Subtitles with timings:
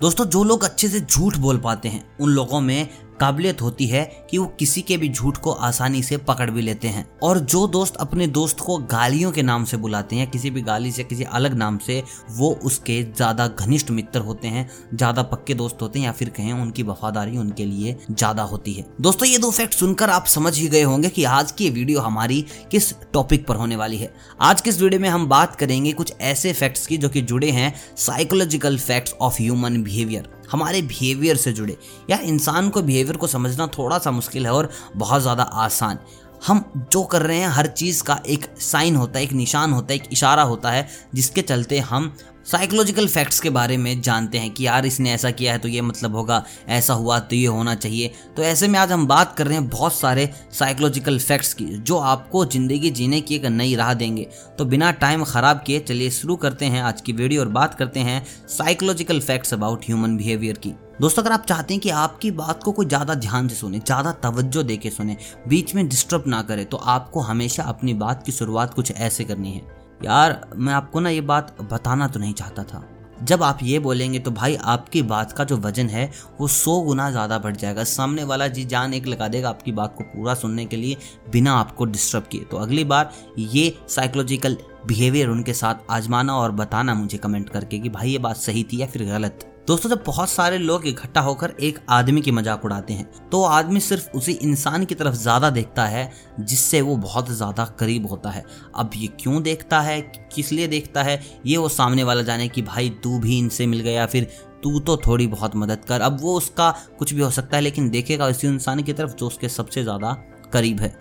[0.00, 2.88] दोस्तों जो लोग अच्छे से झूठ बोल पाते हैं उन लोगों में
[3.20, 6.88] काबिलियत होती है कि वो किसी के भी झूठ को आसानी से पकड़ भी लेते
[6.88, 10.62] हैं। और जो दोस्त अपने दोस्त को गालियों के नाम से बुलाते हैं, किसी भी
[10.62, 15.54] गाली से, किसी अलग नाम से, वो उसके ज़्यादा घनिष्ठ मित्र होते हैं, ज़्यादा पक्के
[15.54, 19.38] दोस्त होते हैं या फिर कहें उनकी वफादारी उनके लिए ज़्यादा होती है। दोस्तों, ये
[19.38, 23.46] दो फैक्ट सुनकर आप समझ ही गए होंगे कि आज की वीडियो हमारी किस टॉपिक
[23.46, 26.86] पर होने वाली है। आज के इस वीडियो में हम बात करेंगे कुछ ऐसे फैक्ट्स
[26.86, 31.76] की जो कि जुड़े हैं psychological facts of human behaviour हमारे बिहेवियर से जुड़े।
[32.10, 35.98] यार, इंसान को बिहेवियर को समझना थोड़ा सा मुश्किल है और बहुत ज़्यादा आसान।
[36.46, 39.92] हम जो कर रहे हैं, हर चीज़ का एक साइन होता है, एक निशान होता
[39.92, 44.50] है, एक इशारा होता है, जिसके चलते हम साइकोलॉजिकल फैक्ट्स के बारे में जानते हैं
[44.50, 47.74] कि यार इसने ऐसा किया है तो ये मतलब होगा, ऐसा हुआ तो ये होना
[47.74, 51.64] चाहिए। तो ऐसे में आज हम बात कर रहे हैं बहुत सारे साइकोलॉजिकल फैक्ट्स की,
[51.66, 54.26] जो आपको ज़िंदगी जीने की एक नई राह देंगे।
[54.58, 58.00] तो बिना टाइम ख़राब किए चलिए शुरू करते हैं आज की वीडियो और बात करते
[58.00, 62.62] हैं psychological facts about human behaviour की। दोस्तों, अगर आप चाहते हैं कि आपकी बात
[62.62, 65.16] को कोई ज़्यादा ध्यान से सुने, ज़्यादा तवज्जो दे के सुने,
[65.48, 69.52] बीच में डिस्टर्ब ना करे तो आपको हमेशा अपनी बात की शुरुआत कुछ ऐसे करनी
[69.52, 72.82] है। यार, मैं आपको ना ये बात बताना तो नहीं चाहता था।
[73.22, 77.10] जब आप ये बोलेंगे तो भाई आपकी बात का जो वज़न है, वो सौ गुना
[77.10, 80.64] ज़्यादा बढ़ जाएगा। सामने वाला जी जान एक लगा देगा आपकी बात को पूरा सुनने
[80.66, 80.96] के लिए,
[81.32, 86.94] बिना आपको डिस्टर्ब किए। तो अगली बार ये साइकोलॉजिकल बिहेवियर उनके साथ आजमाना और बताना
[86.94, 90.28] मुझे कमेंट करके कि भाई ये बात सही थी या फिर गलत। दोस्तों, जब बहुत
[90.30, 94.84] सारे लोग इकट्ठा होकर एक आदमी की मज़ाक उड़ाते हैं तो आदमी सिर्फ़ उसी इंसान
[94.84, 99.42] की तरफ़ ज़्यादा देखता है, जिससे वो बहुत ज़्यादा करीब होता है। अब ये क्यों
[99.42, 100.00] देखता है?
[100.34, 101.20] किस लिए देखता है?
[101.46, 104.28] ये वो सामने वाला जाने कि भाई तू भी इनसे मिल गया, फिर
[104.62, 107.90] तू तो थोड़ी बहुत मदद कर। अब वो उसका कुछ भी हो सकता है, लेकिन
[107.90, 110.12] देखेगा उसी इंसान की तरफ़ जो उसके सबसे ज़्यादा
[110.52, 110.94] करीब है।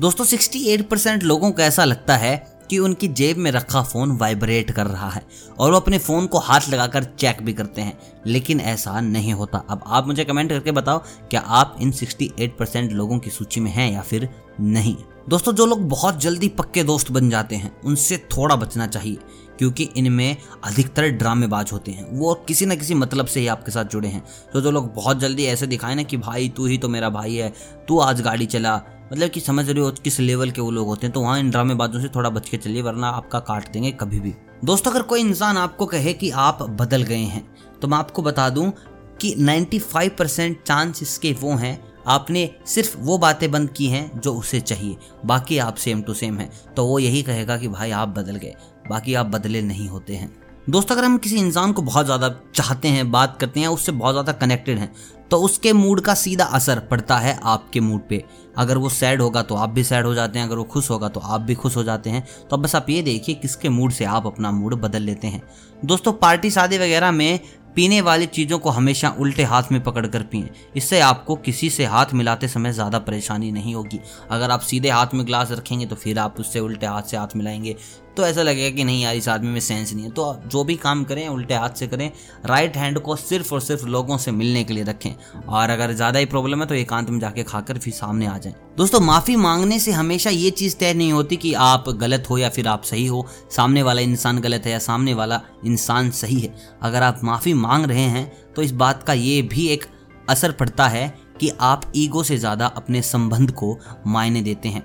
[0.00, 2.36] दोस्तों 68 परसेंट लोगों को ऐसा लगता है
[2.70, 5.26] कि उनकी जेब में रखा फ़ोन वाइब्रेट कर रहा है
[5.58, 9.64] और वो अपने फ़ोन को हाथ लगाकर चेक भी करते हैं। लेकिन ऐसा नहीं होता।
[9.70, 10.98] अब आप मुझे कमेंट करके बताओ,
[11.30, 14.28] क्या आप इन 68 परसेंट लोगों की सूची में हैं या फिर
[14.60, 14.96] नहीं?
[15.28, 19.16] दोस्तों, जो लोग बहुत जल्दी पक्के दोस्त बन जाते हैं, उनसे थोड़ा बचना चाहिए,
[19.58, 23.84] क्योंकि इनमें अधिकतर ड्रामेबाज होते हैं। वो किसी न किसी मतलब से ही आपके साथ
[23.84, 26.88] जुड़े हैं। तो जो लोग बहुत जल्दी ऐसे दिखाए ना कि, भाई, तू ही तो
[26.88, 27.52] मेरा भाई है,
[27.88, 28.82] तू आज गाड़ी चला
[29.12, 31.50] मतलब कि समझ रहे हो किस लेवल के वो लोग होते हैं तो वहाँ इन
[31.50, 34.34] ड्रामेबाजों से थोड़ा बच के चलिए, वरना आपका काट देंगे कभी भी।
[34.64, 37.44] दोस्तों, अगर कोई इंसान आपको कहे कि आप बदल गए हैं
[37.82, 38.72] तो मैं आपको बता दूँ
[39.20, 44.34] कि 95 परसेंट चांस इसके वो हैं, आपने सिर्फ़ वो बातें बंद की हैं जो
[44.34, 48.08] उसे चाहिए, बाकी आप सेम टू सेम हैं। तो वो यही कहेगा कि भाई, आप
[48.08, 48.54] बदल गए,
[48.88, 50.32] बाकी आप बदले नहीं होते हैं।
[50.70, 54.14] दोस्तों, अगर हम किसी इंसान को बहुत ज़्यादा चाहते हैं, बात करते हैं, उससे बहुत
[54.14, 54.92] ज़्यादा कनेक्टेड हैं
[55.34, 58.22] तो उसके मूड का सीधा असर पड़ता है आपके मूड पे।
[58.56, 61.08] अगर वो सैड होगा तो आप भी सैड हो जाते हैं, अगर वो खुश होगा
[61.08, 64.04] तो आप भी खुश हो जाते हैं। तो बस आप ये देखिए किसके मूड से
[64.06, 65.42] आप अपना मूड बदल लेते हैं।
[65.84, 67.40] दोस्तों, पार्टी शादी वगैरह में
[67.76, 71.84] पीने वाली चीज़ों को हमेशा उल्टे हाथ में पकड़ कर पिए। इससे आपको किसी से
[71.86, 75.96] हाथ मिलाते समय ज़्यादा परेशानी नहीं होगी। अगर आप सीधे हाथ में ग्लास रखेंगे तो
[75.96, 77.76] फिर आप उससे उल्टे हाथ से हाथ मिलाएँगे।
[78.16, 80.74] तो ऐसा लगेगा कि नहीं यार, इस आदमी में सेंस नहीं है। तो जो भी
[80.76, 82.10] काम करें, उल्टे हाथ से करें
[82.46, 85.10] राइट हैंड को सिर्फ़ और सिर्फ़ लोगों से मिलने के लिए रखें।
[85.48, 88.54] और अगर ज़्यादा ही प्रॉब्लम है तो एकांत में जाके खाकर फिर सामने आ जाएँ।
[88.76, 92.48] दोस्तों, माफ़ी मांगने से हमेशा ये चीज़ तय नहीं होती कि आप गलत हो या
[92.48, 96.54] फिर आप सही हो। सामने वाला इंसान गलत है या सामने वाला इंसान सही है।
[96.82, 99.84] अगर आप माफ़ी मांग रहे हैं तो इस बात का ये भी एक
[100.28, 101.06] असर पड़ता है
[101.40, 104.82] कि आप ईगो से ज़्यादा अपने संबंध को मायने देते हैं।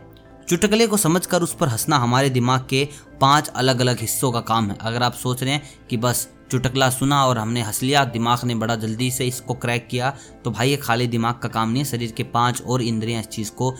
[0.49, 2.87] चुटकले को समझकर उस पर हंसना हमारे दिमाग के
[3.21, 6.89] पाँच अलग अलग हिस्सों का काम है। अगर आप सोच रहे हैं कि बस चुटकला
[6.89, 10.69] सुना और हमने हंस लिया, दिमाग ने बड़ा जल्दी से इसको क्रैक किया तो भाई
[10.69, 13.71] ये खाली दिमाग का काम नहीं है। शरीर के पाँच और इंद्रियाँ इस चीज़ को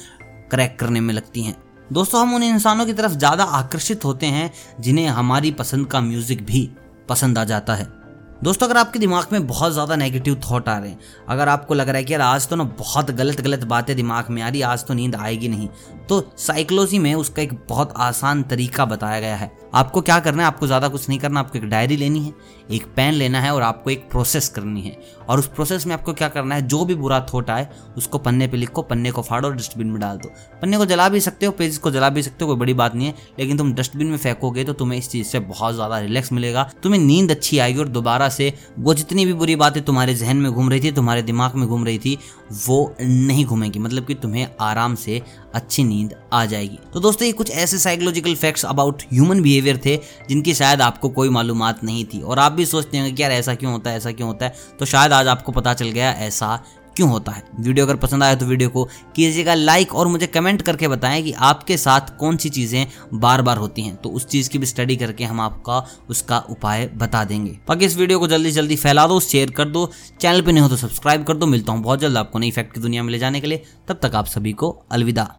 [0.52, 1.56] क्रैक करने में लगती हैं।
[1.94, 6.46] दोस्तों, हम उन इंसानों की तरफ़ ज़्यादा आकर्षित होते हैं जिन्हें हमारी पसंद का म्यूज़िक
[6.46, 6.69] भी
[7.09, 7.98] पसंद आ जाता है।
[8.44, 11.89] दोस्तों, अगर आपके दिमाग में बहुत ज़्यादा नेगेटिव थॉट आ रहे हैं, अगर आपको लग
[11.89, 14.61] रहा है कि यार आज तो ना बहुत गलत गलत बातें दिमाग में आ रही,
[14.61, 15.67] आज तो नींद आएगी नहीं
[16.09, 20.47] तो साइकोलॉजी में उसका एक बहुत आसान तरीका बताया गया है। आपको क्या करना है?
[20.47, 22.34] आपको ज़्यादा कुछ नहीं करना, आपको एक डायरी लेनी है,
[22.72, 24.97] एक पेन लेना है और आपको एक प्रोसेस करनी है।
[25.30, 26.62] और उस प्रोसेस में आपको क्या करना है?
[26.62, 27.68] जो भी बुरा थोट आए,
[27.98, 30.31] उसको पन्ने पे लिखो, पन्ने को फाड़ो और डस्टबिन में डाल दो।
[30.62, 32.95] पन्ने को जला भी सकते हो पेज को जला भी सकते हो, कोई बड़ी बात
[32.95, 36.31] नहीं है, लेकिन तुम डस्टबिन में फेंकोगे तो तुम्हें इस चीज़ से बहुत ज़्यादा रिलैक्स
[36.31, 40.38] मिलेगा। तुम्हें नींद अच्छी आएगी और दोबारा से वो जितनी भी बुरी बातें तुम्हारे जहन
[40.38, 42.18] में घूम रही थी, तुम्हारे दिमाग में घूम रही थी,
[42.60, 45.22] वो नहीं घूमेंगी। मतलब कि तुम्हें आराम से
[45.56, 49.95] अच्छी नींद आ जाएगी। तो दोस्तों, ये कुछ ऐसे psychological facts about human behaviour थे,
[50.29, 53.56] जिनकी शायद आपको कोई मालूम नहीं थी। और आप भी सोचते हैं कि यार ऐसा
[53.56, 54.53] क्यों होता है, ऐसा क्यों होता है?
[54.79, 56.59] तो शायद आज आपको पता चल गया ऐसा
[56.95, 58.83] क्यों होता है। वीडियो अगर पसंद आया तो वीडियो को
[59.15, 63.57] कीजिएगा लाइक और मुझे कमेंट करके बताएँ कि आपके साथ कौन सी चीज़ें बार बार
[63.57, 67.57] होती हैं। तो उस चीज़ की भी स्टडी करके हम आपका उसका उपाय बता देंगे।
[67.67, 69.89] बाकी इस वीडियो को जल्दी जल्दी फैला दो शेयर कर दो।
[70.21, 72.73] चैनल पे नहीं हो तो सब्सक्राइब कर दो। मिलता हूँ बहुत जल्द आपको नई फैक्ट
[72.73, 75.35] की दुनिया में ले जाने के लिए। तब तक आप सभी को अलविदा।